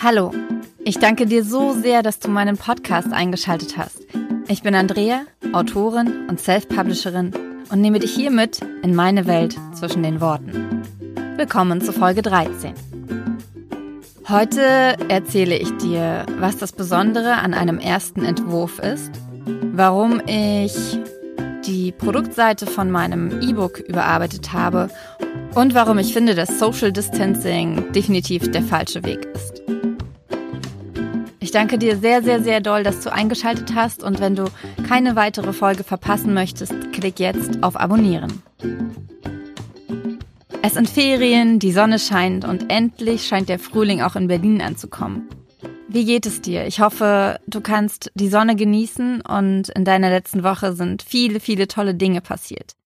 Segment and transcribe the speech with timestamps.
[0.00, 0.32] Hallo,
[0.84, 4.06] ich danke dir so sehr, dass du meinen Podcast eingeschaltet hast.
[4.46, 7.32] Ich bin Andrea, Autorin und Self-Publisherin
[7.72, 10.84] und nehme dich hier mit in meine Welt zwischen den Worten.
[11.36, 12.74] Willkommen zu Folge 13.
[14.28, 19.10] Heute erzähle ich dir, was das Besondere an einem ersten Entwurf ist,
[19.72, 21.00] warum ich
[21.66, 24.90] die Produktseite von meinem E-Book überarbeitet habe
[25.56, 29.58] und warum ich finde, dass Social Distancing definitiv der falsche Weg ist.
[31.48, 34.50] Ich danke dir sehr, sehr, sehr doll, dass du eingeschaltet hast und wenn du
[34.86, 38.42] keine weitere Folge verpassen möchtest, klick jetzt auf Abonnieren.
[40.60, 45.26] Es sind Ferien, die Sonne scheint und endlich scheint der Frühling auch in Berlin anzukommen.
[45.88, 46.66] Wie geht es dir?
[46.66, 51.66] Ich hoffe, du kannst die Sonne genießen und in deiner letzten Woche sind viele, viele
[51.66, 52.76] tolle Dinge passiert.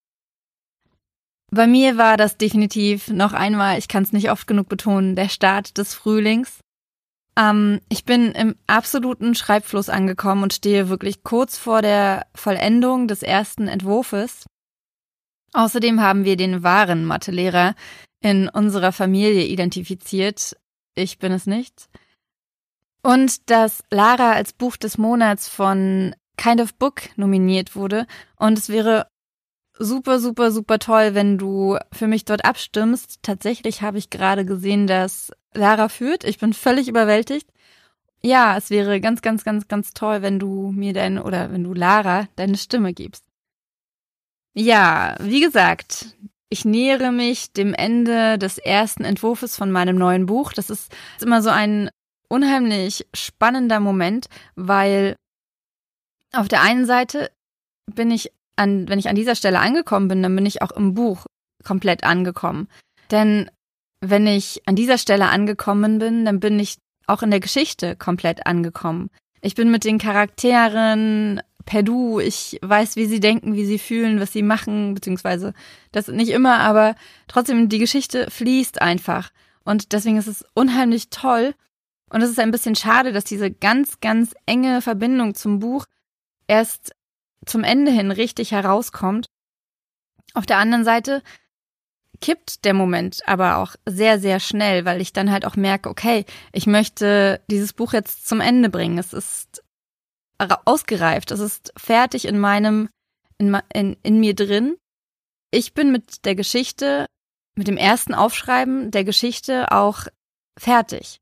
[1.50, 5.28] Bei mir war das definitiv noch einmal, ich kann es nicht oft genug betonen, der
[5.28, 6.60] Start des Frühlings.
[7.36, 13.22] Ähm, ich bin im absoluten Schreibfluss angekommen und stehe wirklich kurz vor der Vollendung des
[13.22, 14.46] ersten Entwurfes.
[15.52, 17.74] Außerdem haben wir den wahren Mathelehrer
[18.20, 20.56] in unserer Familie identifiziert.
[20.94, 21.88] Ich bin es nicht.
[23.02, 28.06] Und dass Lara als Buch des Monats von Kind of Book nominiert wurde.
[28.36, 29.08] Und es wäre
[29.78, 33.20] super, super, super toll, wenn du für mich dort abstimmst.
[33.22, 36.24] Tatsächlich habe ich gerade gesehen, dass Lara führt.
[36.24, 37.48] Ich bin völlig überwältigt.
[38.22, 41.74] Ja, es wäre ganz, ganz, ganz, ganz toll, wenn du mir deine oder wenn du
[41.74, 43.24] Lara deine Stimme gibst.
[44.54, 46.14] Ja, wie gesagt,
[46.48, 50.52] ich nähere mich dem Ende des ersten Entwurfes von meinem neuen Buch.
[50.52, 51.90] Das ist immer so ein
[52.28, 55.16] unheimlich spannender Moment, weil
[56.32, 57.30] auf der einen Seite
[57.86, 60.94] bin ich an, wenn ich an dieser Stelle angekommen bin, dann bin ich auch im
[60.94, 61.26] Buch
[61.64, 62.68] komplett angekommen.
[63.10, 63.50] Denn
[64.00, 68.46] wenn ich an dieser Stelle angekommen bin, dann bin ich auch in der Geschichte komplett
[68.46, 69.10] angekommen.
[69.40, 74.20] Ich bin mit den Charakteren per Du, ich weiß, wie sie denken, wie sie fühlen,
[74.20, 75.54] was sie machen, beziehungsweise
[75.92, 76.94] das nicht immer, aber
[77.28, 79.30] trotzdem die Geschichte fließt einfach.
[79.64, 81.54] Und deswegen ist es unheimlich toll,
[82.12, 85.86] und es ist ein bisschen schade, dass diese ganz, ganz enge Verbindung zum Buch
[86.46, 86.94] erst
[87.46, 89.26] zum Ende hin richtig herauskommt.
[90.34, 91.22] Auf der anderen Seite
[92.20, 96.24] kippt der Moment aber auch sehr, sehr schnell, weil ich dann halt auch merke, okay,
[96.52, 98.98] ich möchte dieses Buch jetzt zum Ende bringen.
[98.98, 99.62] Es ist
[100.64, 102.88] ausgereift, es ist fertig in meinem,
[103.38, 104.76] in, in, in mir drin.
[105.50, 107.06] Ich bin mit der Geschichte,
[107.54, 110.06] mit dem ersten Aufschreiben der Geschichte auch
[110.58, 111.20] fertig.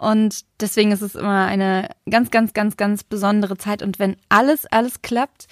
[0.00, 3.82] Und deswegen ist es immer eine ganz, ganz, ganz, ganz besondere Zeit.
[3.82, 5.46] Und wenn alles, alles klappt,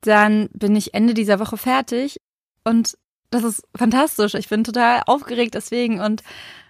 [0.00, 2.16] dann bin ich Ende dieser Woche fertig.
[2.64, 2.96] Und
[3.30, 4.32] das ist fantastisch.
[4.34, 6.22] Ich bin total aufgeregt deswegen und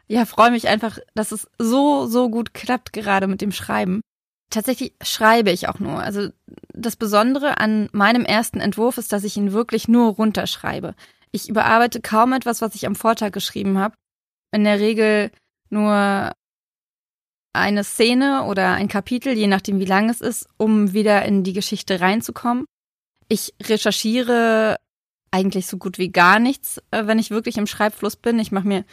[0.09, 4.01] ja, freue mich einfach, dass es so, so gut klappt gerade mit dem Schreiben.
[4.51, 6.01] Tatsächlich schreibe ich auch nur.
[6.01, 6.31] Also
[6.73, 10.95] das Besondere an meinem ersten Entwurf ist, dass ich ihn wirklich nur runterschreibe.
[11.31, 13.95] Ich überarbeite kaum etwas, was ich am Vortag geschrieben habe.
[14.51, 15.31] In der Regel
[15.71, 16.33] nur
[17.53, 21.53] eine Szene oder ein Kapitel, je nachdem wie lang es ist, um wieder in die
[21.53, 22.65] Geschichte reinzukommen.
[23.29, 24.77] Ich recherchiere
[25.31, 28.39] eigentlich so gut wie gar nichts, äh, wenn ich wirklich im Schreibfluss bin.
[28.39, 28.85] Ich mache mir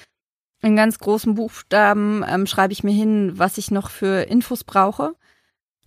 [0.62, 5.16] in ganz großen Buchstaben, ähm, schreibe ich mir hin, was ich noch für Infos brauche.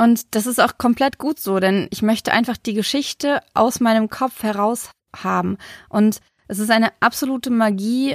[0.01, 4.09] Und das ist auch komplett gut so, denn ich möchte einfach die Geschichte aus meinem
[4.09, 5.59] Kopf heraus haben.
[5.89, 8.15] Und es ist eine absolute Magie,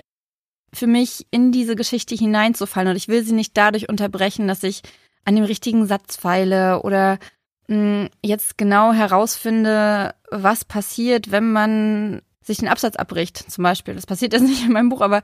[0.74, 4.82] für mich in diese Geschichte hineinzufallen und ich will sie nicht dadurch unterbrechen, dass ich
[5.26, 7.20] an dem richtigen Satz feile oder
[7.68, 13.96] mh, hm, jetzt genau herausfinde, was passiert, wenn man sich einen Absatz abbricht, zum Beispiel.
[13.96, 15.22] Das passiert jetzt nicht in meinem Buch, aber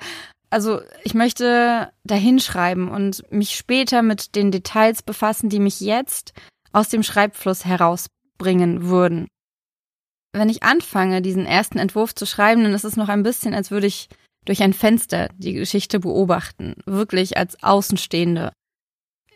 [0.50, 6.34] also ich möchte dahinschreiben und mich später mit den Details befassen, die mich jetzt
[6.72, 9.28] aus dem Schreibfluss herausbringen würden.
[10.32, 13.72] Wenn ich anfange, diesen ersten Entwurf zu schreiben, dann ist es noch ein bisschen, als
[13.72, 14.10] würde ich
[14.50, 18.52] durch ein Fenster die Geschichte beobachten, wirklich als Außenstehende.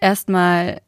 [0.01, 0.81] Erstmal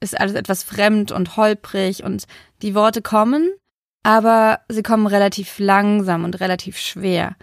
[0.00, 2.26] ist alles etwas fremd und holprig und
[2.62, 3.52] die Worte kommen,
[4.04, 7.34] aber sie kommen relativ langsam und relativ schwer.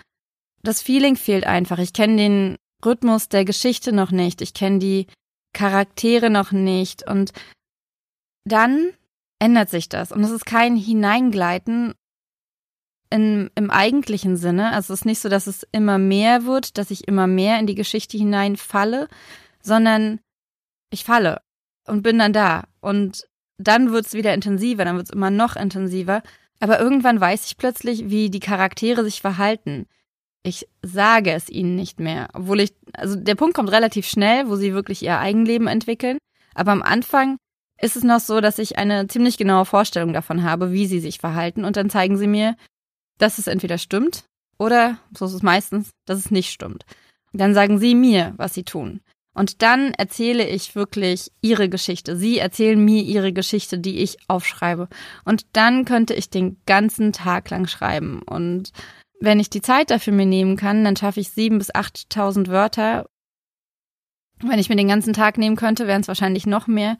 [0.63, 1.77] Das Feeling fehlt einfach.
[1.77, 2.55] Ich kenne den
[2.85, 4.41] Rhythmus der Geschichte noch nicht.
[4.41, 5.07] Ich kenne die
[5.53, 7.05] Charaktere noch nicht.
[7.05, 7.33] Und
[8.45, 8.93] dann
[9.39, 10.13] ändert sich das.
[10.13, 11.95] Und es ist kein Hineingleiten
[13.11, 14.71] in, im eigentlichen Sinne.
[14.71, 17.67] Also es ist nicht so, dass es immer mehr wird, dass ich immer mehr in
[17.67, 19.07] die Geschichte hineinfalle,
[19.61, 20.19] sondern
[20.89, 21.41] ich falle
[21.85, 22.63] und bin dann da.
[22.79, 23.27] Und
[23.57, 26.23] dann wird es wieder intensiver, dann wird es immer noch intensiver.
[26.59, 29.87] Aber irgendwann weiß ich plötzlich, wie die Charaktere sich verhalten.
[30.43, 32.29] ich sage es ihnen nicht mehr.
[32.33, 36.17] Obwohl ich, also der Punkt kommt relativ schnell, wo sie wirklich ihr Eigenleben entwickeln.
[36.55, 37.37] Aber am Anfang
[37.79, 41.19] ist es noch so, dass ich eine ziemlich genaue Vorstellung davon habe, wie sie sich
[41.19, 41.63] verhalten.
[41.63, 42.55] Und dann zeigen sie mir,
[43.21, 44.25] dass es entweder stimmt
[44.57, 46.85] oder, so ist es meistens, dass es nicht stimmt.
[47.33, 49.01] Dann sagen sie mir, was sie tun.
[49.33, 52.17] Und dann erzähle ich wirklich ihre Geschichte.
[52.17, 54.89] Sie erzählen mir ihre Geschichte, die ich aufschreibe.
[55.23, 58.21] Und dann könnte ich den ganzen Tag lang schreiben.
[58.23, 58.71] Und
[59.21, 63.05] wenn ich die Zeit dafür mir nehmen kann, dann schaffe ich sieben bis achttausend Wörter.
[64.41, 66.97] Wenn ich mir den ganzen Tag nehmen könnte, wären es wahrscheinlich noch mehr.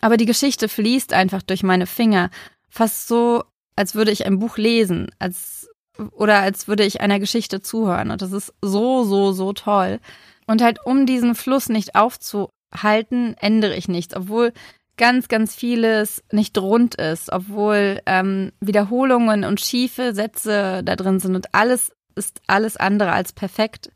[0.00, 2.30] Aber die Geschichte fließt einfach durch meine Finger.
[2.70, 3.44] Fast so,
[3.78, 5.70] als würde ich ein Buch lesen, als,
[6.10, 8.10] oder als würde ich einer Geschichte zuhören.
[8.10, 10.00] Und das ist so, so, so toll.
[10.48, 14.52] Und halt, um diesen Fluss nicht aufzuhalten, ändere ich nichts, obwohl
[14.96, 21.36] ganz, ganz vieles nicht rund ist, obwohl ähm, Wiederholungen und schiefe Sätze da drin sind
[21.36, 23.92] und alles ist alles andere als perfekt.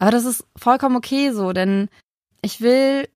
[0.00, 1.88] Aber das ist vollkommen okay so, denn
[2.42, 3.08] ich will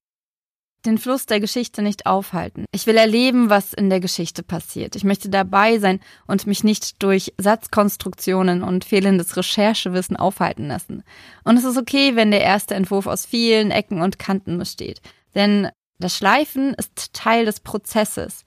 [0.86, 2.64] den Fluss der Geschichte nicht aufhalten.
[2.72, 4.96] Ich will erleben, was in der Geschichte passiert.
[4.96, 11.02] Ich möchte dabei sein und mich nicht durch Satzkonstruktionen und fehlendes Recherchewissen aufhalten lassen.
[11.44, 15.00] Und es ist okay, wenn der erste Entwurf aus vielen Ecken und Kanten besteht.
[15.34, 18.44] Denn das Schleifen ist Teil des Prozesses.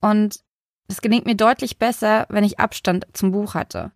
[0.00, 0.40] Und
[0.88, 3.92] es gelingt mir deutlich besser, wenn ich Abstand zum Buch hatte.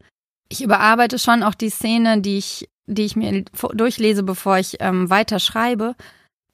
[0.48, 3.44] Ich überarbeite schon auch die Szene, die ich, die ich mir
[3.74, 5.94] durchlese, bevor ich ähm, weiter schreibe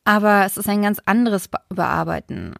[0.05, 2.55] aber es ist ein ganz anderes Bearbeiten.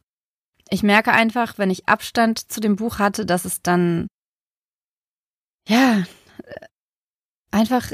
[0.71, 4.07] Ich merke einfach, wenn ich Abstand zu dem Buch hatte, dass es dann,
[5.69, 6.05] ja,
[7.51, 7.91] einfach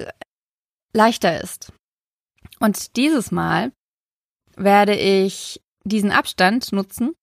[0.93, 1.73] leichter ist.
[2.61, 3.73] Und dieses Mal
[4.57, 7.15] werde ich diesen Abstand nutzen,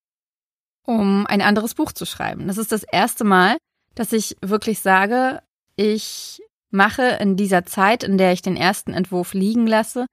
[0.84, 2.48] um ein anderes Buch zu schreiben.
[2.48, 3.58] Das ist das erste Mal,
[3.96, 5.42] dass ich wirklich sage,
[5.76, 10.06] ich mache in dieser Zeit, in der ich den ersten Entwurf liegen lasse,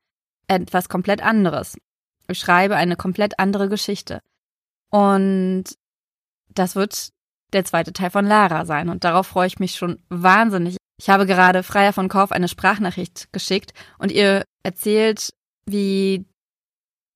[0.47, 1.76] etwas komplett anderes.
[2.29, 4.21] Ich schreibe eine komplett andere Geschichte.
[4.91, 5.65] Und
[6.55, 7.11] das wird
[7.53, 8.89] der zweite Teil von Lara sein.
[8.89, 10.77] Und darauf freue ich mich schon wahnsinnig.
[10.99, 15.31] Ich habe gerade Freier von Kauf eine Sprachnachricht geschickt und ihr erzählt,
[15.67, 16.27] wie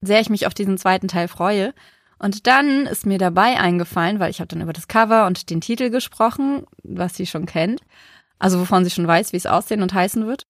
[0.00, 1.72] sehr ich mich auf diesen zweiten Teil freue.
[2.18, 5.60] Und dann ist mir dabei eingefallen, weil ich habe dann über das Cover und den
[5.60, 7.80] Titel gesprochen, was sie schon kennt,
[8.38, 10.44] also wovon sie schon weiß, wie es aussehen und heißen wird.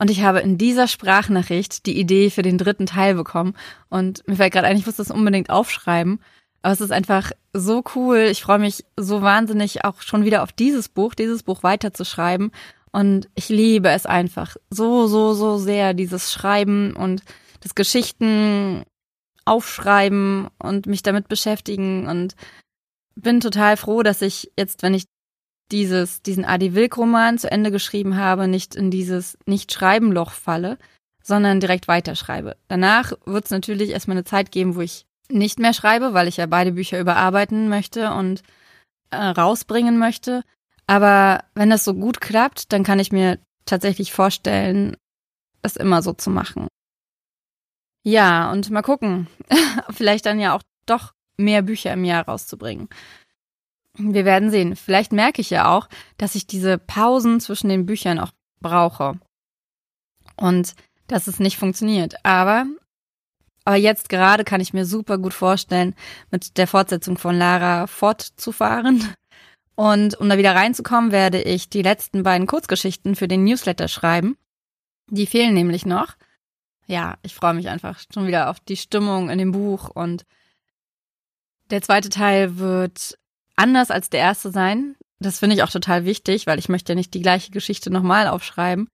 [0.00, 3.54] Und ich habe in dieser Sprachnachricht die Idee für den dritten Teil bekommen.
[3.90, 6.20] Und mir fällt gerade ein, ich muss das unbedingt aufschreiben.
[6.62, 8.28] Aber es ist einfach so cool.
[8.30, 12.50] Ich freue mich so wahnsinnig auch schon wieder auf dieses Buch, dieses Buch weiterzuschreiben.
[12.92, 17.22] Und ich liebe es einfach so, so, so sehr, dieses Schreiben und
[17.60, 18.84] das Geschichten
[19.44, 22.36] aufschreiben und mich damit beschäftigen und
[23.16, 25.04] bin total froh, dass ich jetzt, wenn ich
[25.72, 30.78] dieses, diesen Adi Wilk-Roman zu Ende geschrieben habe, nicht in dieses Nicht-Schreiben-Loch falle,
[31.22, 32.56] sondern direkt weiterschreibe.
[32.68, 36.38] Danach wird es natürlich erstmal eine Zeit geben, wo ich nicht mehr schreibe, weil ich
[36.38, 38.42] ja beide Bücher überarbeiten möchte und
[39.10, 40.42] äh, rausbringen möchte.
[40.86, 44.96] Aber wenn das so gut klappt, dann kann ich mir tatsächlich vorstellen,
[45.62, 46.66] es immer so zu machen.
[48.02, 49.28] Ja, und mal gucken.
[49.90, 52.88] Vielleicht dann ja auch doch mehr Bücher im Jahr rauszubringen.
[54.02, 54.76] Wir werden sehen.
[54.76, 59.18] Vielleicht merke ich ja auch, dass ich diese Pausen zwischen den Büchern auch brauche.
[60.36, 60.74] Und
[61.06, 62.14] dass es nicht funktioniert.
[62.24, 62.66] Aber,
[63.64, 65.94] aber jetzt gerade kann ich mir super gut vorstellen,
[66.30, 69.14] mit der Fortsetzung von Lara fortzufahren.
[69.74, 74.36] Und um da wieder reinzukommen, werde ich die letzten beiden Kurzgeschichten für den Newsletter schreiben.
[75.08, 76.16] Die fehlen nämlich noch.
[76.86, 80.24] Ja, ich freue mich einfach schon wieder auf die Stimmung in dem Buch und
[81.70, 83.16] der zweite Teil wird
[83.60, 84.96] anders als der erste sein.
[85.20, 88.26] Das finde ich auch total wichtig, weil ich möchte ja nicht die gleiche Geschichte nochmal
[88.26, 88.88] aufschreiben.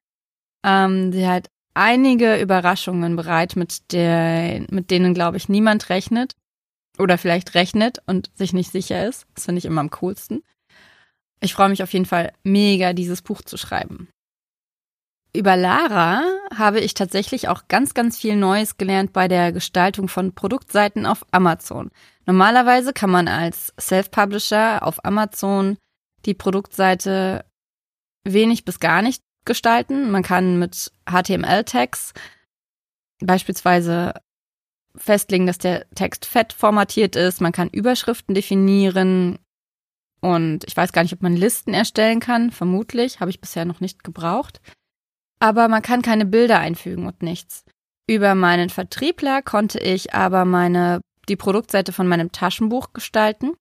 [0.64, 6.34] Ähm, sie hat einige Überraschungen bereit, mit, der, mit denen, glaube ich, niemand rechnet.
[6.98, 9.26] Oder vielleicht rechnet und sich nicht sicher ist.
[9.34, 10.42] Das finde ich immer am coolsten.
[11.40, 14.08] Ich freue mich auf jeden Fall mega, dieses Buch zu schreiben.
[15.36, 16.22] Über Lara
[16.54, 21.26] habe ich tatsächlich auch ganz, ganz viel Neues gelernt bei der Gestaltung von Produktseiten auf
[21.30, 21.90] Amazon.
[22.24, 25.76] Normalerweise kann man als Self-Publisher auf Amazon
[26.24, 27.44] die Produktseite
[28.24, 30.10] wenig bis gar nicht gestalten.
[30.10, 32.14] Man kann mit HTML-Tags
[33.20, 34.14] beispielsweise
[34.96, 37.40] festlegen, dass der Text fett formatiert ist.
[37.40, 39.38] Man kann Überschriften definieren.
[40.20, 42.50] Und ich weiß gar nicht, ob man Listen erstellen kann.
[42.50, 43.20] Vermutlich.
[43.20, 44.60] Habe ich bisher noch nicht gebraucht.
[45.38, 47.64] Aber man kann keine Bilder einfügen und nichts.
[48.08, 53.54] Über meinen Vertriebler konnte ich aber meine die Produktseite von meinem Taschenbuch gestalten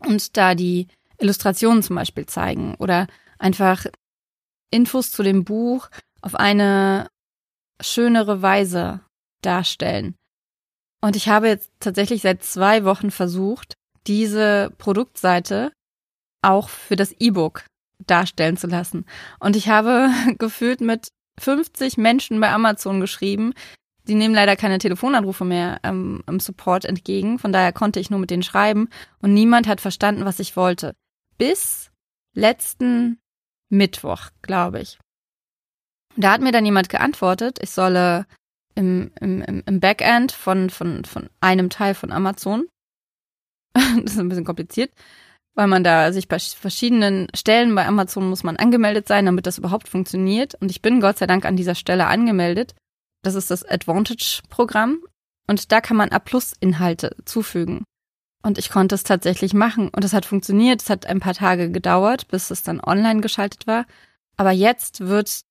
[0.00, 3.06] und da die Illustrationen zum Beispiel zeigen oder
[3.38, 3.84] einfach
[4.70, 5.90] Infos zu dem Buch
[6.22, 7.08] auf eine
[7.80, 9.00] schönere Weise
[9.42, 10.14] darstellen.
[11.02, 13.74] Und ich habe jetzt tatsächlich seit zwei Wochen versucht,
[14.06, 15.72] diese Produktseite
[16.42, 17.64] auch für das E-Book
[18.06, 19.04] darstellen zu lassen.
[19.38, 23.54] Und ich habe gefühlt mit 50 Menschen bei Amazon geschrieben.
[24.04, 27.38] Die nehmen leider keine Telefonanrufe mehr ähm, im Support entgegen.
[27.38, 28.88] Von daher konnte ich nur mit denen schreiben.
[29.20, 30.94] Und niemand hat verstanden, was ich wollte.
[31.38, 31.90] Bis
[32.34, 33.18] letzten
[33.68, 34.98] Mittwoch, glaube ich.
[36.16, 38.26] Da hat mir dann jemand geantwortet, ich solle
[38.74, 42.66] im, im, im Backend von, von, von einem Teil von Amazon,
[43.72, 44.92] das ist ein bisschen kompliziert,
[45.54, 49.58] weil man da sich bei verschiedenen Stellen bei Amazon muss man angemeldet sein, damit das
[49.58, 50.54] überhaupt funktioniert.
[50.60, 52.74] Und ich bin Gott sei Dank an dieser Stelle angemeldet.
[53.22, 55.00] Das ist das Advantage-Programm.
[55.46, 57.84] Und da kann man A-Plus-Inhalte zufügen.
[58.42, 59.88] Und ich konnte es tatsächlich machen.
[59.88, 60.82] Und es hat funktioniert.
[60.82, 63.86] Es hat ein paar Tage gedauert, bis es dann online geschaltet war.
[64.36, 65.42] Aber jetzt wird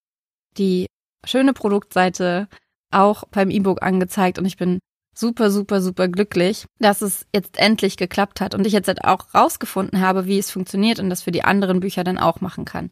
[0.58, 0.88] die
[1.26, 2.48] schöne Produktseite
[2.92, 4.80] auch beim E-Book angezeigt und ich bin
[5.20, 9.34] super, super, super glücklich, dass es jetzt endlich geklappt hat und ich jetzt halt auch
[9.34, 12.90] rausgefunden habe, wie es funktioniert und das für die anderen Bücher dann auch machen kann.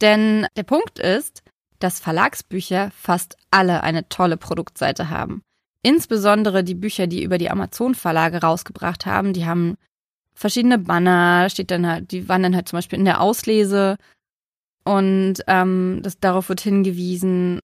[0.00, 1.42] Denn der Punkt ist,
[1.78, 5.42] dass Verlagsbücher fast alle eine tolle Produktseite haben.
[5.82, 9.76] Insbesondere die Bücher, die über die Amazon-Verlage rausgebracht haben, die haben
[10.34, 13.96] verschiedene Banner, steht dann halt, die waren dann halt zum Beispiel in der Auslese
[14.84, 17.60] und ähm, das, darauf wird hingewiesen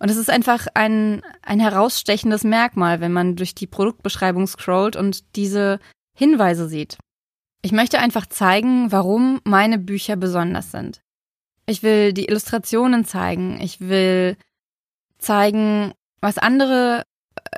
[0.00, 5.36] und es ist einfach ein, ein herausstechendes Merkmal, wenn man durch die Produktbeschreibung scrollt und
[5.36, 5.78] diese
[6.16, 6.98] Hinweise sieht.
[7.62, 11.02] Ich möchte einfach zeigen, warum meine Bücher besonders sind.
[11.66, 13.60] Ich will die Illustrationen zeigen.
[13.60, 14.36] Ich will
[15.18, 15.92] zeigen,
[16.22, 17.04] was andere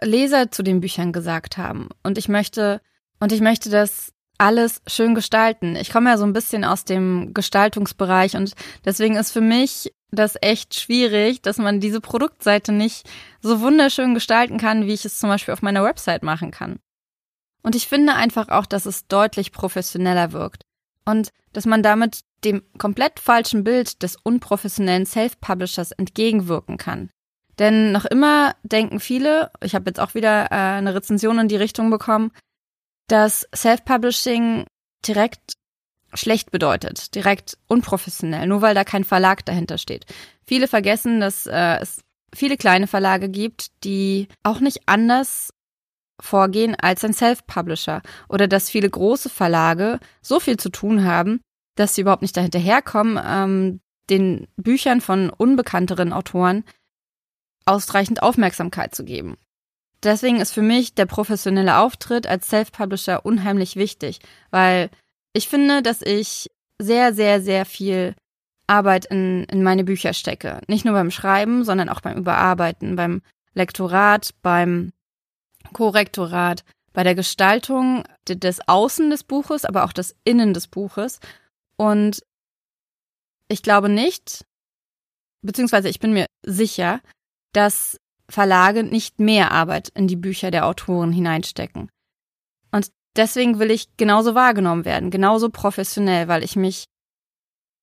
[0.02, 1.88] Leser zu den Büchern gesagt haben.
[2.02, 2.80] Und ich möchte,
[3.20, 4.11] und ich möchte das
[4.42, 5.76] alles schön gestalten.
[5.76, 10.36] Ich komme ja so ein bisschen aus dem Gestaltungsbereich und deswegen ist für mich das
[10.40, 13.08] echt schwierig, dass man diese Produktseite nicht
[13.40, 16.80] so wunderschön gestalten kann, wie ich es zum Beispiel auf meiner Website machen kann.
[17.62, 20.64] Und ich finde einfach auch, dass es deutlich professioneller wirkt
[21.04, 27.10] und dass man damit dem komplett falschen Bild des unprofessionellen Self-Publishers entgegenwirken kann.
[27.60, 31.56] Denn noch immer denken viele, ich habe jetzt auch wieder äh, eine Rezension in die
[31.56, 32.32] Richtung bekommen,
[33.08, 34.66] dass Self-Publishing
[35.06, 35.54] direkt
[36.14, 40.04] schlecht bedeutet, direkt unprofessionell, nur weil da kein Verlag dahinter steht.
[40.44, 42.02] Viele vergessen, dass äh, es
[42.34, 45.50] viele kleine Verlage gibt, die auch nicht anders
[46.20, 51.40] vorgehen als ein Self-Publisher oder dass viele große Verlage so viel zu tun haben,
[51.76, 53.80] dass sie überhaupt nicht dahinterherkommen, ähm,
[54.10, 56.64] den Büchern von unbekannteren Autoren
[57.64, 59.36] ausreichend Aufmerksamkeit zu geben.
[60.02, 64.18] Deswegen ist für mich der professionelle Auftritt als Self-Publisher unheimlich wichtig,
[64.50, 64.90] weil
[65.32, 68.14] ich finde, dass ich sehr, sehr, sehr viel
[68.66, 70.60] Arbeit in, in meine Bücher stecke.
[70.66, 73.22] Nicht nur beim Schreiben, sondern auch beim Überarbeiten, beim
[73.54, 74.92] Lektorat, beim
[75.72, 81.20] Korrektorat, bei der Gestaltung des Außen des Buches, aber auch des Innen des Buches.
[81.76, 82.22] Und
[83.48, 84.44] ich glaube nicht,
[85.42, 87.00] beziehungsweise ich bin mir sicher,
[87.52, 87.98] dass
[88.32, 91.90] Verlage nicht mehr Arbeit in die Bücher der Autoren hineinstecken.
[92.70, 96.86] Und deswegen will ich genauso wahrgenommen werden, genauso professionell, weil ich mich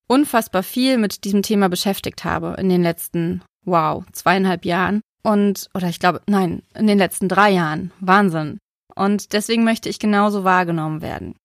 [0.08, 5.00] unfassbar viel mit diesem Thema beschäftigt habe in den letzten, wow, zweieinhalb Jahren.
[5.22, 7.92] Und, oder ich glaube, nein, in den letzten drei Jahren.
[8.00, 8.58] Wahnsinn.
[8.96, 11.36] Und deswegen möchte ich genauso wahrgenommen werden.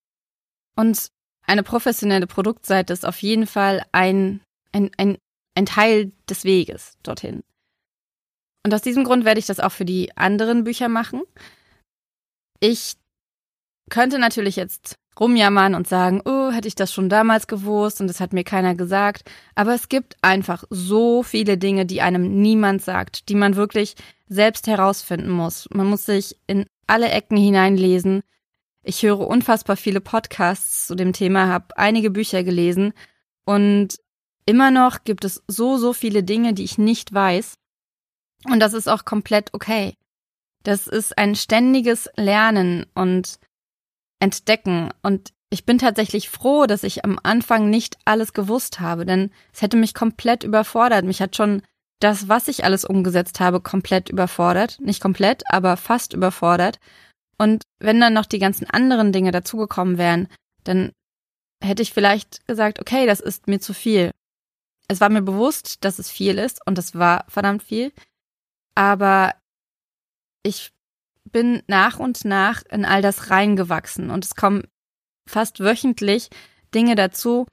[0.76, 1.10] Und
[1.46, 5.18] eine professionelle Produktseite ist auf jeden Fall ein, ein, ein,
[5.56, 7.44] ein Teil des Weges dorthin.
[8.66, 11.22] Und aus diesem Grund werde ich das auch für die anderen Bücher machen.
[12.60, 12.96] Ich
[13.92, 18.20] könnte natürlich jetzt rumjammern und sagen, oh, hätte ich das schon damals gewusst und das
[18.20, 19.30] hat mir keiner gesagt.
[19.54, 23.98] Aber es gibt einfach so viele Dinge, die einem niemand sagt, die man wirklich
[24.30, 25.68] selbst herausfinden muss.
[25.72, 28.24] Man muss sich in alle Ecken hineinlesen.
[28.82, 32.94] Ich höre unfassbar viele Podcasts zu dem Thema, habe einige Bücher gelesen
[33.46, 34.00] und
[34.48, 37.60] immer noch gibt es so, so viele Dinge, die ich nicht weiß.
[38.50, 39.96] Und das ist auch komplett okay.
[40.64, 43.40] Das ist ein ständiges Lernen und
[44.20, 44.92] entdecken.
[45.04, 49.62] Und ich bin tatsächlich froh, dass ich am Anfang nicht alles gewusst habe, denn es
[49.62, 51.06] hätte mich komplett überfordert.
[51.06, 51.62] Mich hat schon
[52.00, 54.80] das, was ich alles umgesetzt habe, komplett überfordert.
[54.82, 56.80] Nicht komplett, aber fast überfordert.
[57.38, 60.28] Und wenn dann noch die ganzen anderen Dinge dazugekommen wären,
[60.64, 60.92] dann
[61.64, 64.12] hätte ich vielleicht gesagt, okay, das ist mir zu viel.
[64.88, 67.92] Es war mir bewusst, dass es viel ist und es war verdammt viel.
[68.76, 69.34] Aber
[70.44, 70.72] ich
[71.32, 74.64] bin nach und nach in all das reingewachsen und es kommen
[75.28, 76.30] fast wöchentlich
[76.74, 77.48] Dinge dazu,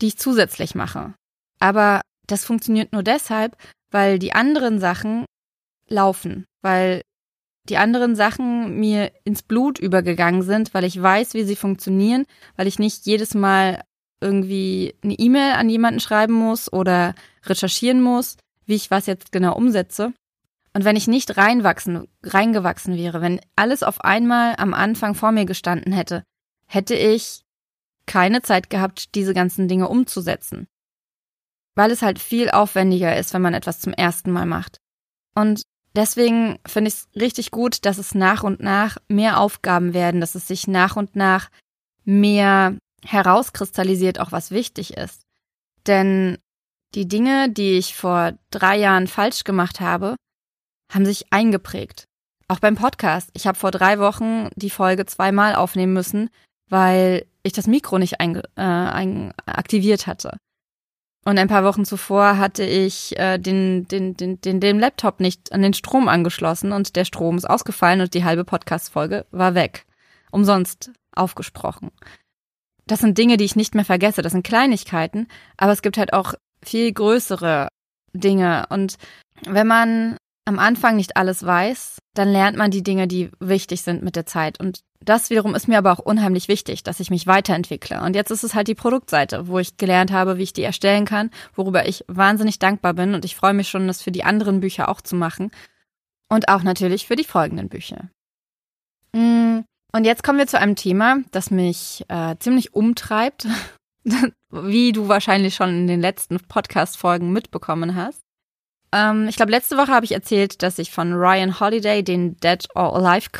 [0.00, 1.14] die ich zusätzlich mache.
[1.58, 3.56] Aber das funktioniert nur deshalb,
[3.90, 5.24] weil die anderen Sachen
[5.88, 7.02] laufen, weil
[7.68, 12.66] die anderen Sachen mir ins Blut übergegangen sind, weil ich weiß, wie sie funktionieren, weil
[12.66, 13.82] ich nicht jedes Mal
[14.20, 18.36] irgendwie eine E-Mail an jemanden schreiben muss oder recherchieren muss,
[18.66, 20.12] wie ich was jetzt genau umsetze.
[20.74, 25.44] Und wenn ich nicht reinwachsen, reingewachsen wäre, wenn alles auf einmal am Anfang vor mir
[25.44, 26.24] gestanden hätte,
[26.66, 27.44] hätte ich
[28.06, 30.66] keine Zeit gehabt, diese ganzen Dinge umzusetzen.
[31.76, 34.80] Weil es halt viel aufwendiger ist, wenn man etwas zum ersten Mal macht.
[35.34, 35.62] Und
[35.94, 40.34] deswegen finde ich es richtig gut, dass es nach und nach mehr Aufgaben werden, dass
[40.34, 41.50] es sich nach und nach
[42.04, 45.22] mehr herauskristallisiert, auch was wichtig ist.
[45.86, 46.38] Denn
[46.94, 50.16] die Dinge, die ich vor drei Jahren falsch gemacht habe,
[50.92, 52.04] haben sich eingeprägt.
[52.48, 53.30] Auch beim Podcast.
[53.32, 56.30] Ich habe vor drei Wochen die Folge zweimal aufnehmen müssen,
[56.68, 60.36] weil ich das Mikro nicht ein, äh, ein, aktiviert hatte.
[61.24, 65.52] Und ein paar Wochen zuvor hatte ich äh, den, den, den, den, den Laptop nicht
[65.52, 69.86] an den Strom angeschlossen und der Strom ist ausgefallen und die halbe Podcast-Folge war weg.
[70.30, 71.90] Umsonst aufgesprochen.
[72.86, 74.20] Das sind Dinge, die ich nicht mehr vergesse.
[74.20, 77.68] Das sind Kleinigkeiten, aber es gibt halt auch viel größere
[78.12, 78.66] Dinge.
[78.68, 78.98] Und
[79.46, 84.02] wenn man am Anfang nicht alles weiß, dann lernt man die Dinge, die wichtig sind
[84.02, 84.60] mit der Zeit.
[84.60, 88.00] Und das wiederum ist mir aber auch unheimlich wichtig, dass ich mich weiterentwickle.
[88.02, 91.04] Und jetzt ist es halt die Produktseite, wo ich gelernt habe, wie ich die erstellen
[91.04, 93.14] kann, worüber ich wahnsinnig dankbar bin.
[93.14, 95.50] Und ich freue mich schon, das für die anderen Bücher auch zu machen.
[96.28, 98.08] Und auch natürlich für die folgenden Bücher.
[99.12, 99.60] Mm,
[99.92, 103.46] und jetzt kommen wir zu einem Thema, das mich äh, ziemlich umtreibt,
[104.50, 108.23] wie du wahrscheinlich schon in den letzten Podcast-Folgen mitbekommen hast.
[108.94, 112.64] Ähm, ich glaube, letzte Woche habe ich erzählt, dass ich von Ryan Holiday den Dead
[112.76, 113.30] or Alive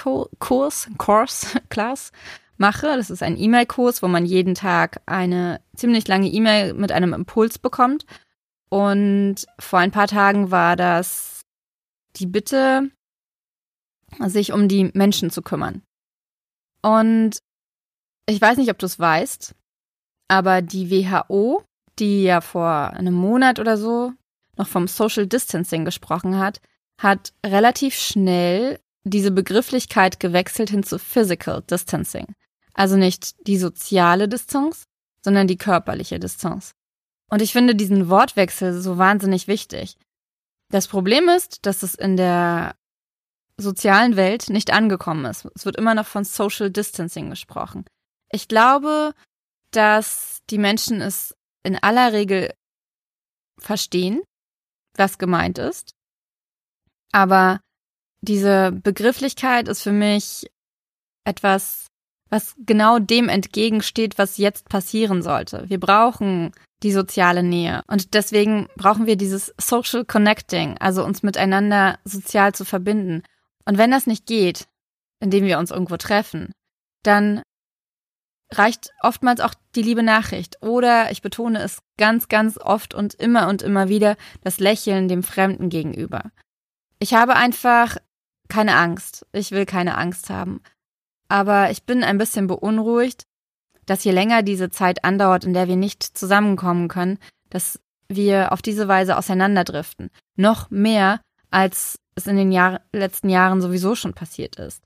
[0.40, 2.11] Kurs, Course, Class
[2.56, 2.88] mache.
[2.96, 7.61] Das ist ein E-Mail-Kurs, wo man jeden Tag eine ziemlich lange E-Mail mit einem Impuls
[7.61, 8.04] bekommt.
[8.68, 11.42] Und vor ein paar Tagen war das
[12.16, 12.90] die Bitte,
[14.26, 15.82] sich um die Menschen zu kümmern.
[16.82, 17.38] Und
[18.28, 19.54] ich weiß nicht, ob du es weißt,
[20.28, 21.62] aber die WHO,
[22.00, 24.12] die ja vor einem Monat oder so
[24.56, 26.60] noch vom Social Distancing gesprochen hat,
[26.99, 32.34] hat relativ schnell diese Begrifflichkeit gewechselt hin zu Physical Distancing.
[32.73, 34.84] Also nicht die soziale Distanz,
[35.23, 36.73] sondern die körperliche Distanz.
[37.30, 39.97] Und ich finde diesen Wortwechsel so wahnsinnig wichtig.
[40.71, 42.75] Das Problem ist, dass es in der
[43.56, 45.47] sozialen Welt nicht angekommen ist.
[45.54, 47.84] Es wird immer noch von Social Distancing gesprochen.
[48.30, 49.14] Ich glaube,
[49.71, 52.52] dass die Menschen es in aller Regel
[53.58, 54.23] verstehen,
[54.97, 55.95] was gemeint ist.
[57.13, 57.61] Aber
[58.21, 60.50] diese Begrifflichkeit ist für mich
[61.25, 61.87] etwas,
[62.30, 65.65] was genau dem entgegensteht, was jetzt passieren sollte.
[65.69, 66.52] Wir brauchen
[66.83, 67.83] die soziale Nähe.
[67.87, 73.23] Und deswegen brauchen wir dieses Social Connecting, also uns miteinander sozial zu verbinden.
[73.65, 74.67] Und wenn das nicht geht,
[75.21, 76.52] indem wir uns irgendwo treffen,
[77.02, 77.43] dann
[78.50, 80.63] reicht oftmals auch die liebe Nachricht.
[80.63, 85.23] Oder ich betone es ganz, ganz oft und immer und immer wieder, das Lächeln dem
[85.23, 86.30] Fremden gegenüber.
[86.99, 87.97] Ich habe einfach
[88.49, 89.26] keine Angst.
[89.33, 90.61] Ich will keine Angst haben.
[91.28, 93.25] Aber ich bin ein bisschen beunruhigt,
[93.87, 97.19] dass je länger diese Zeit andauert, in der wir nicht zusammenkommen können,
[97.50, 100.11] dass wir auf diese Weise auseinanderdriften.
[100.37, 104.85] Noch mehr, als es in den Jahr letzten Jahren sowieso schon passiert ist.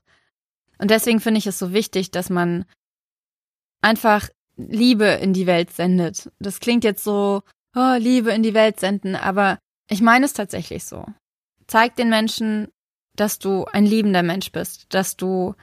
[0.77, 2.65] Und deswegen finde ich es so wichtig, dass man
[3.81, 6.29] einfach Liebe in die Welt sendet.
[6.39, 7.41] Das klingt jetzt so,
[7.75, 9.57] oh, Liebe in die Welt senden, aber
[9.89, 11.05] ich meine es tatsächlich so.
[11.67, 12.67] Zeig den Menschen,
[13.15, 15.55] dass du ein liebender Mensch bist, dass du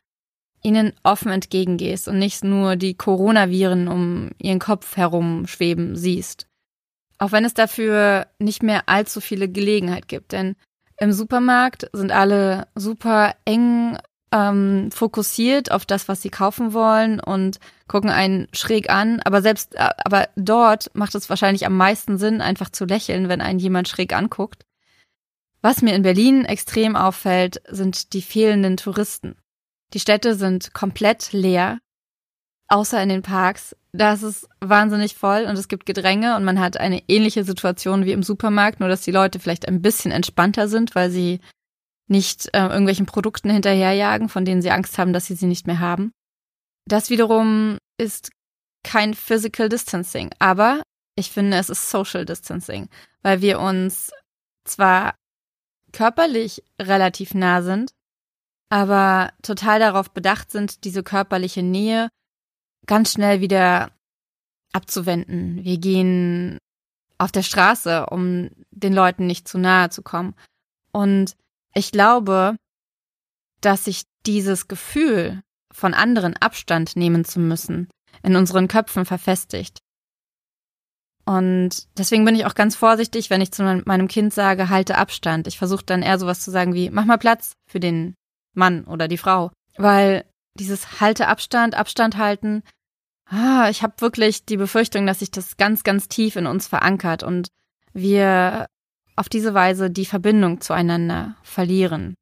[0.63, 6.47] ihnen offen entgegengehst und nicht nur die Coronaviren um ihren Kopf herum schweben siehst.
[7.19, 10.57] Auch wenn es dafür nicht mehr allzu viele Gelegenheit gibt, denn
[10.99, 13.99] im Supermarkt sind alle super eng
[14.37, 19.21] ähm, fokussiert auf das, was sie kaufen wollen und gucken einen schräg an.
[19.25, 23.41] Aber selbst, äh, aber dort macht es wahrscheinlich am meisten Sinn, einfach zu lächeln, wenn
[23.41, 24.65] einen jemand schräg anguckt.
[25.63, 29.37] Was mir in Berlin extrem auffällt, sind die fehlenden Touristen.
[29.95, 31.79] Die Städte sind komplett leer,
[32.69, 33.75] außer in den Parks.
[33.93, 38.05] Da ist es wahnsinnig voll und es gibt Gedränge und man hat eine ähnliche Situation
[38.05, 41.41] wie im Supermarkt, nur dass die Leute vielleicht ein bisschen entspannter sind, weil sie
[42.09, 45.81] nicht äh, irgendwelchen Produkten hinterherjagen, von denen sie Angst haben, dass sie sie nicht mehr
[45.81, 46.13] haben.
[46.87, 48.31] Das wiederum ist
[48.85, 50.83] kein Physical Distancing, aber
[51.17, 52.89] ich finde, es ist Social Distancing,
[53.23, 54.13] weil wir uns
[54.65, 55.17] zwar
[55.93, 57.91] körperlich relativ nah sind,
[58.69, 62.09] aber total darauf bedacht sind, diese körperliche Nähe
[62.87, 63.91] ganz schnell wieder
[64.73, 65.65] abzuwenden.
[65.65, 66.59] Wir gehen
[67.19, 70.35] auf der Straße, um den Leuten nicht zu nahe zu kommen.
[70.93, 71.37] Und
[71.77, 72.57] ich glaube,
[73.61, 77.89] dass sich dieses Gefühl, von anderen Abstand nehmen zu müssen,
[78.23, 79.81] in unseren Köpfen verfestigt.
[81.27, 85.47] Und deswegen bin ich auch ganz vorsichtig, wenn ich zu meinem Kind sage, halte Abstand.
[85.47, 88.15] Ich versuche dann eher sowas zu sagen wie, mach mal Platz für den
[88.55, 89.51] Mann oder die Frau.
[89.77, 92.63] Weil dieses halte Abstand, Abstand halten,
[93.29, 97.23] ah, ich habe wirklich die Befürchtung, dass sich das ganz, ganz tief in uns verankert
[97.23, 97.49] und
[97.93, 98.67] wir
[99.17, 102.15] auf diese Weise die Verbindung zueinander verlieren.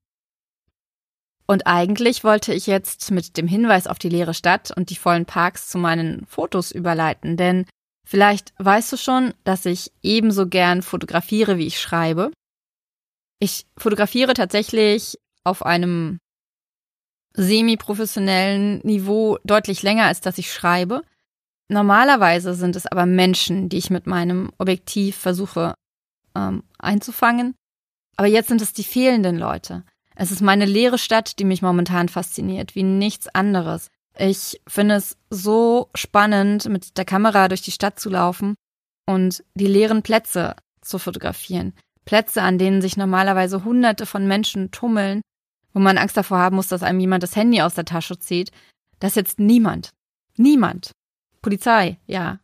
[1.47, 5.27] Und eigentlich wollte ich jetzt mit dem Hinweis auf die leere Stadt und die vollen
[5.27, 7.67] Parks zu meinen Fotos überleiten, denn
[8.05, 12.31] Vielleicht weißt du schon, dass ich ebenso gern fotografiere, wie ich schreibe.
[13.41, 16.19] Ich fotografiere tatsächlich auf einem
[17.33, 21.03] semi-professionellen Niveau deutlich länger, als dass ich schreibe.
[21.69, 25.75] Normalerweise sind es aber Menschen, die ich mit meinem Objektiv versuche
[26.37, 27.55] ähm, einzufangen.
[28.17, 29.85] Aber jetzt sind es die fehlenden Leute.
[30.15, 33.89] Es ist meine leere Stadt, die mich momentan fasziniert, wie nichts anderes.
[34.17, 38.55] Ich finde es so spannend, mit der Kamera durch die Stadt zu laufen
[39.07, 41.75] und die leeren Plätze zu fotografieren.
[42.05, 45.21] Plätze, an denen sich normalerweise hunderte von Menschen tummeln,
[45.73, 48.53] wo man Angst davor haben muss, dass einem jemand das Handy aus der Tasche zieht.
[49.01, 49.91] Das ist jetzt niemand.
[50.37, 50.93] Niemand.
[51.43, 52.39] Polizei, ja.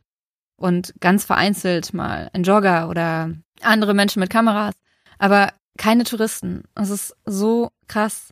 [0.61, 4.75] Und ganz vereinzelt mal ein Jogger oder andere Menschen mit Kameras.
[5.19, 6.65] Aber keine Touristen.
[6.75, 8.29] Es ist so krass.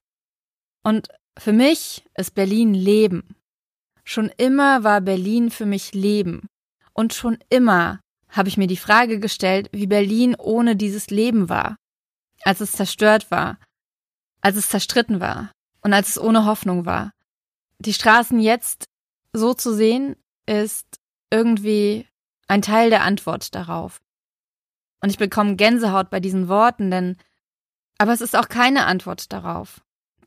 [0.82, 3.34] Und für mich ist Berlin Leben.
[4.04, 6.48] Schon immer war Berlin für mich Leben.
[6.92, 11.76] Und schon immer habe ich mir die Frage gestellt, wie Berlin ohne dieses Leben war.
[12.42, 13.58] Als es zerstört war,
[14.42, 17.12] als es zerstritten war und als es ohne Hoffnung war.
[17.78, 18.84] Die Straßen jetzt
[19.32, 20.86] so zu sehen, ist
[21.30, 22.06] irgendwie
[22.48, 24.00] ein Teil der Antwort darauf.
[25.00, 27.16] Und ich bekomme Gänsehaut bei diesen Worten, denn,
[27.98, 29.80] aber es ist auch keine Antwort darauf.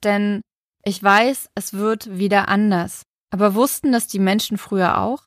[0.03, 0.41] Denn
[0.83, 3.03] ich weiß, es wird wieder anders.
[3.31, 5.25] Aber wussten das die Menschen früher auch?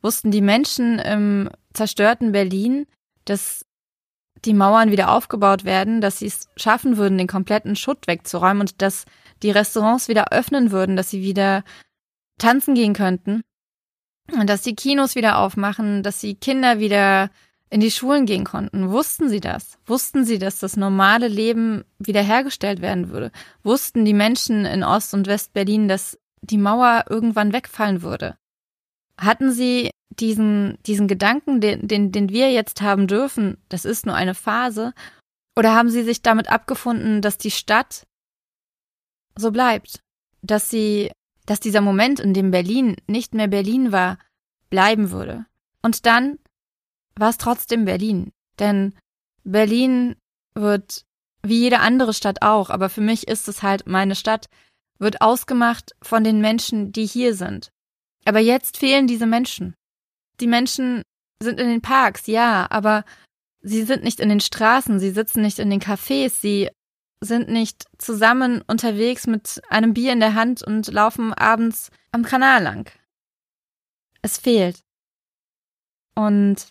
[0.00, 2.86] Wussten die Menschen im zerstörten Berlin,
[3.24, 3.64] dass
[4.44, 8.80] die Mauern wieder aufgebaut werden, dass sie es schaffen würden, den kompletten Schutt wegzuräumen und
[8.80, 9.04] dass
[9.42, 11.64] die Restaurants wieder öffnen würden, dass sie wieder
[12.38, 13.42] tanzen gehen könnten
[14.44, 17.30] dass die Kinos wieder aufmachen, dass die Kinder wieder
[17.70, 18.90] in die Schulen gehen konnten.
[18.90, 19.78] Wussten sie das?
[19.86, 23.30] Wussten sie, dass das normale Leben wiederhergestellt werden würde?
[23.62, 28.36] Wussten die Menschen in Ost- und West-Berlin, dass die Mauer irgendwann wegfallen würde?
[29.18, 34.14] Hatten sie diesen, diesen Gedanken, den, den, den wir jetzt haben dürfen, das ist nur
[34.14, 34.94] eine Phase?
[35.56, 38.06] Oder haben sie sich damit abgefunden, dass die Stadt
[39.36, 40.00] so bleibt?
[40.40, 41.10] Dass sie,
[41.48, 44.18] dass dieser Moment, in dem Berlin nicht mehr Berlin war,
[44.68, 45.46] bleiben würde?
[45.80, 46.38] Und dann
[47.16, 48.32] war es trotzdem Berlin.
[48.58, 48.94] Denn
[49.44, 50.16] Berlin
[50.54, 51.06] wird,
[51.42, 54.50] wie jede andere Stadt auch, aber für mich ist es halt meine Stadt,
[54.98, 57.70] wird ausgemacht von den Menschen, die hier sind.
[58.26, 59.74] Aber jetzt fehlen diese Menschen.
[60.40, 61.02] Die Menschen
[61.42, 63.04] sind in den Parks, ja, aber
[63.62, 66.68] sie sind nicht in den Straßen, sie sitzen nicht in den Cafés, sie
[67.20, 72.62] sind nicht zusammen unterwegs mit einem Bier in der Hand und laufen abends am Kanal
[72.62, 72.90] lang.
[74.22, 74.80] Es fehlt.
[76.14, 76.66] Und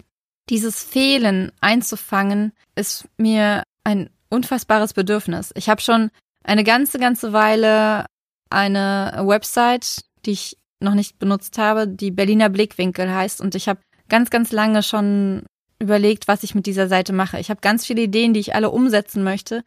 [0.49, 5.51] dieses Fehlen einzufangen, ist mir ein unfassbares Bedürfnis.
[5.55, 6.11] Ich habe schon
[6.43, 8.05] eine ganze, ganze Weile
[8.49, 13.41] eine Website, die ich noch nicht benutzt habe, die Berliner Blickwinkel heißt.
[13.41, 15.43] Und ich habe ganz, ganz lange schon
[15.79, 17.39] überlegt, was ich mit dieser Seite mache.
[17.39, 19.63] Ich habe ganz viele Ideen, die ich alle umsetzen möchte.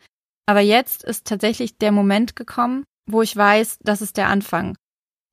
[0.51, 4.77] Aber jetzt ist tatsächlich der Moment gekommen, wo ich weiß, das ist der Anfang.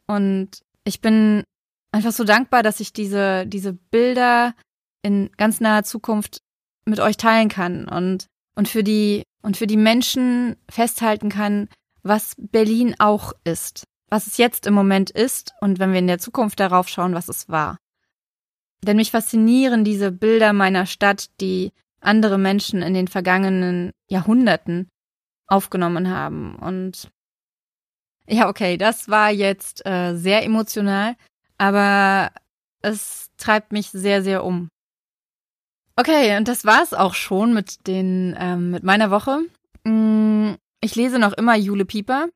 [0.06, 1.43] Und ich bin
[1.91, 4.53] einfach so dankbar, dass ich diese, diese Bilder
[5.01, 6.38] in ganz naher Zukunft
[6.86, 11.67] mit euch teilen kann und, und für die, und für die Menschen festhalten kann,
[12.03, 16.19] was Berlin auch ist, was es jetzt im Moment ist und wenn wir in der
[16.19, 17.80] Zukunft darauf schauen, was es war.
[18.84, 24.89] Denn mich faszinieren diese Bilder meiner Stadt, die andere Menschen in den vergangenen Jahrhunderten
[25.47, 26.55] aufgenommen haben.
[26.55, 27.10] Und
[28.27, 31.15] ja, okay, das war jetzt äh, sehr emotional,
[31.57, 32.31] aber
[32.81, 34.69] es treibt mich sehr, sehr um.
[35.95, 39.39] Okay, und das war's auch schon mit den ähm, mit meiner Woche.
[39.83, 42.27] Mm, ich lese noch immer Jule Pieper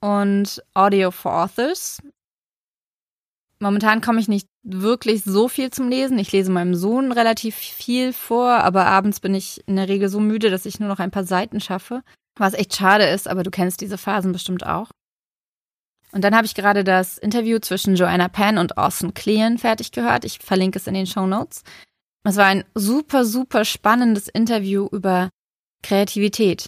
[0.00, 2.00] und Audio for Authors.
[3.58, 6.18] Momentan komme ich nicht wirklich so viel zum Lesen.
[6.18, 10.20] Ich lese meinem Sohn relativ viel vor, aber abends bin ich in der Regel so
[10.20, 12.02] müde, dass ich nur noch ein paar Seiten schaffe.
[12.36, 14.90] Was echt schade ist, aber du kennst diese Phasen bestimmt auch.
[16.12, 20.24] Und dann habe ich gerade das Interview zwischen Joanna Penn und Austin Kleon fertig gehört.
[20.24, 21.62] Ich verlinke es in den Show Notes.
[22.24, 25.30] Es war ein super, super spannendes Interview über
[25.82, 26.66] Kreativität.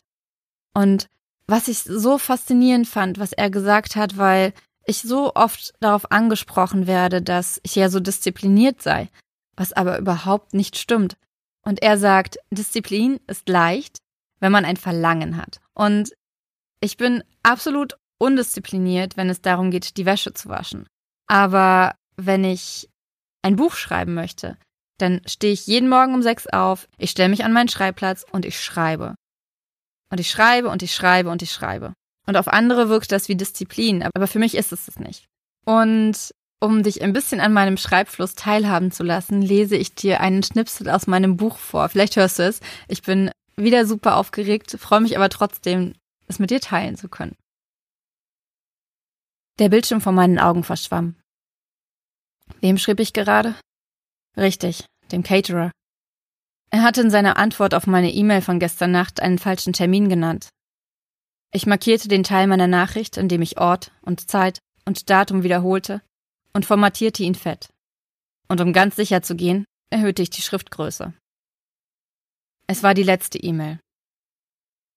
[0.74, 1.08] Und
[1.46, 4.54] was ich so faszinierend fand, was er gesagt hat, weil
[4.86, 9.10] ich so oft darauf angesprochen werde, dass ich ja so diszipliniert sei,
[9.56, 11.16] was aber überhaupt nicht stimmt.
[11.62, 13.98] Und er sagt, Disziplin ist leicht,
[14.44, 15.62] wenn man ein Verlangen hat.
[15.72, 16.12] Und
[16.80, 20.86] ich bin absolut undiszipliniert, wenn es darum geht, die Wäsche zu waschen.
[21.26, 22.90] Aber wenn ich
[23.40, 24.58] ein Buch schreiben möchte,
[24.98, 28.44] dann stehe ich jeden Morgen um sechs auf, ich stelle mich an meinen Schreibplatz und
[28.44, 29.14] ich schreibe.
[30.10, 31.94] Und ich schreibe und ich schreibe und ich schreibe.
[32.26, 35.24] Und auf andere wirkt das wie Disziplin, aber für mich ist es es nicht.
[35.64, 40.42] Und um dich ein bisschen an meinem Schreibfluss teilhaben zu lassen, lese ich dir einen
[40.42, 41.88] Schnipsel aus meinem Buch vor.
[41.88, 42.60] Vielleicht hörst du es.
[42.88, 45.94] Ich bin wieder super aufgeregt, freue mich aber trotzdem,
[46.26, 47.36] es mit dir teilen zu können.
[49.58, 51.16] Der Bildschirm vor meinen Augen verschwamm.
[52.60, 53.54] Wem schrieb ich gerade?
[54.36, 55.70] Richtig, dem Caterer.
[56.70, 60.48] Er hatte in seiner Antwort auf meine E-Mail von gestern Nacht einen falschen Termin genannt.
[61.52, 66.02] Ich markierte den Teil meiner Nachricht, in dem ich Ort und Zeit und Datum wiederholte
[66.52, 67.68] und formatierte ihn fett.
[68.48, 71.14] Und um ganz sicher zu gehen, erhöhte ich die Schriftgröße.
[72.66, 73.78] Es war die letzte E-Mail.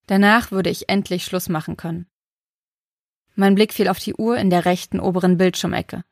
[0.06, 2.06] Danach würde ich endlich Schluss machen können.
[3.34, 6.02] Mein Blick fiel auf die Uhr in der rechten oberen Bildschirmecke.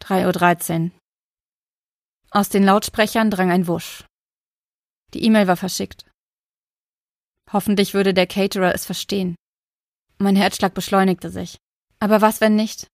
[0.00, 0.90] 3.13 Uhr.
[2.32, 4.04] Aus den Lautsprechern drang ein Wusch.
[5.14, 6.04] Die E-Mail war verschickt.
[7.52, 9.36] Hoffentlich würde der Caterer es verstehen.
[10.18, 11.58] Mein Herzschlag beschleunigte sich.
[12.00, 12.88] Aber was, wenn nicht?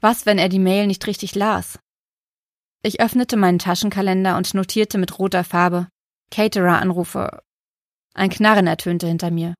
[0.00, 1.78] Was, wenn er die Mail nicht richtig las?
[2.82, 5.88] Ich öffnete meinen Taschenkalender und notierte mit roter Farbe
[6.30, 7.42] Caterer-Anrufe.
[8.14, 9.54] Ein Knarren ertönte hinter mir.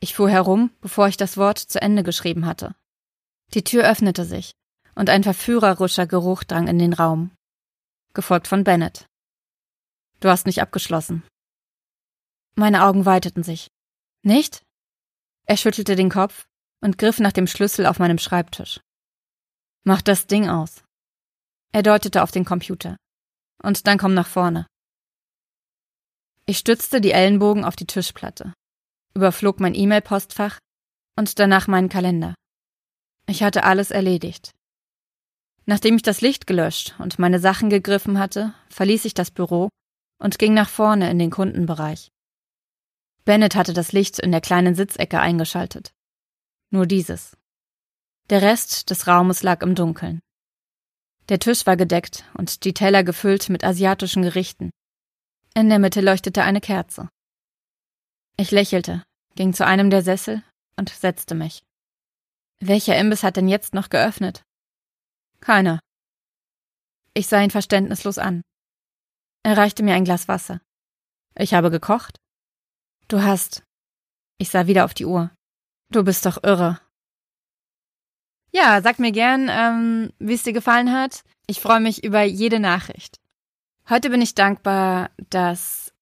[0.00, 2.74] Ich fuhr herum, bevor ich das Wort zu Ende geschrieben hatte.
[3.54, 4.52] Die Tür öffnete sich
[4.94, 7.30] und ein verführerischer Geruch drang in den Raum.
[8.14, 9.06] Gefolgt von Bennett.
[10.20, 11.22] Du hast nicht abgeschlossen.
[12.54, 13.68] Meine Augen weiteten sich.
[14.22, 14.62] Nicht?
[15.46, 16.46] Er schüttelte den Kopf
[16.80, 18.80] und griff nach dem Schlüssel auf meinem Schreibtisch.
[19.84, 20.84] Mach das Ding aus.
[21.72, 22.96] Er deutete auf den Computer.
[23.62, 24.66] Und dann komm nach vorne.
[26.46, 28.52] Ich stützte die Ellenbogen auf die Tischplatte,
[29.14, 30.58] überflog mein E-Mail-Postfach
[31.16, 32.34] und danach meinen Kalender.
[33.26, 34.50] Ich hatte alles erledigt.
[35.64, 39.68] Nachdem ich das Licht gelöscht und meine Sachen gegriffen hatte, verließ ich das Büro
[40.18, 42.08] und ging nach vorne in den Kundenbereich.
[43.24, 45.92] Bennett hatte das Licht in der kleinen Sitzecke eingeschaltet.
[46.70, 47.36] Nur dieses.
[48.30, 50.20] Der Rest des Raumes lag im Dunkeln.
[51.28, 54.70] Der Tisch war gedeckt und die Teller gefüllt mit asiatischen Gerichten.
[55.54, 57.08] In der Mitte leuchtete eine Kerze.
[58.38, 59.02] Ich lächelte,
[59.34, 60.42] ging zu einem der Sessel
[60.76, 61.62] und setzte mich.
[62.60, 64.44] Welcher Imbiss hat denn jetzt noch geöffnet?
[65.40, 65.80] Keiner.
[67.12, 68.42] Ich sah ihn verständnislos an.
[69.42, 70.60] Er reichte mir ein Glas Wasser.
[71.36, 72.16] Ich habe gekocht.
[73.08, 73.62] Du hast.
[74.38, 75.30] Ich sah wieder auf die Uhr.
[75.90, 76.80] Du bist doch irre.
[78.52, 81.24] Ja, sag mir gern, ähm, wie es dir gefallen hat.
[81.46, 83.21] Ich freue mich über jede Nachricht.
[83.88, 85.92] Heute bin ich dankbar, dass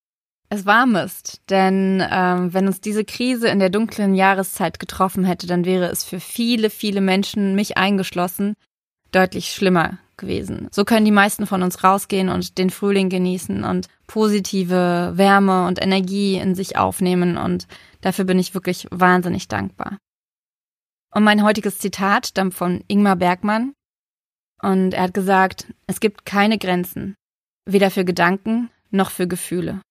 [0.49, 5.47] es warm ist, denn ähm, wenn uns diese Krise in der dunklen Jahreszeit getroffen hätte,
[5.47, 8.55] dann wäre es für viele, viele Menschen, mich eingeschlossen,
[9.11, 10.67] deutlich schlimmer gewesen.
[10.71, 15.81] So können die meisten von uns rausgehen und den Frühling genießen und positive Wärme und
[15.81, 17.67] Energie in sich aufnehmen und
[18.01, 19.97] dafür bin ich wirklich wahnsinnig dankbar.
[21.13, 23.73] Und mein heutiges Zitat stammt von Ingmar Bergmann.
[24.61, 27.15] Und er hat gesagt, es gibt keine Grenzen,
[27.65, 29.81] weder für Gedanken noch für Gefühle.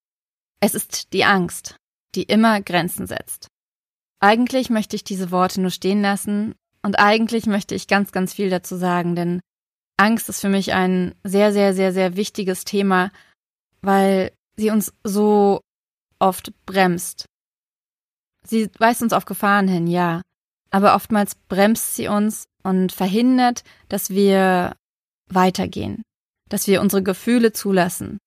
[0.61, 1.77] Es ist die Angst,
[2.15, 3.49] die immer Grenzen setzt.
[4.21, 8.51] Eigentlich möchte ich diese Worte nur stehen lassen und eigentlich möchte ich ganz, ganz viel
[8.51, 9.41] dazu sagen, denn
[9.97, 13.11] Angst ist für mich ein sehr, sehr, sehr, sehr wichtiges Thema,
[13.83, 15.61] weil sie uns so
[16.19, 17.27] oft bremst.
[18.47, 20.23] Sie weist uns auf Gefahren hin, ja,
[20.71, 24.77] aber oftmals bremst sie uns und verhindert, dass wir
[25.29, 26.03] weitergehen,
[26.51, 28.19] dass wir unsere Gefühle zulassen.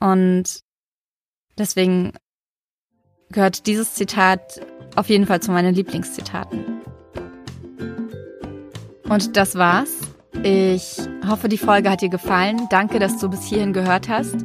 [0.00, 0.60] Und
[1.56, 2.12] deswegen
[3.30, 4.60] gehört dieses Zitat
[4.96, 6.82] auf jeden Fall zu meinen Lieblingszitaten.
[9.08, 9.96] Und das war's.
[10.42, 12.68] Ich hoffe, die Folge hat dir gefallen.
[12.70, 14.36] Danke, dass du bis hierhin gehört hast.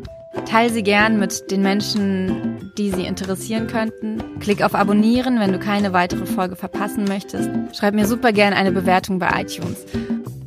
[0.45, 4.39] Teil sie gern mit den Menschen, die sie interessieren könnten.
[4.39, 7.49] Klick auf Abonnieren, wenn du keine weitere Folge verpassen möchtest.
[7.75, 9.85] Schreib mir super gern eine Bewertung bei iTunes.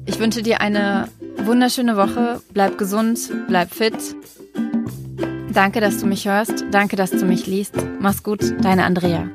[0.06, 1.08] Ich wünsche dir eine
[1.44, 2.40] wunderschöne Woche.
[2.52, 3.18] Bleib gesund,
[3.48, 3.94] bleib fit.
[5.52, 6.64] Danke, dass du mich hörst.
[6.70, 7.74] Danke, dass du mich liest.
[8.00, 9.28] Mach's gut, deine Andrea.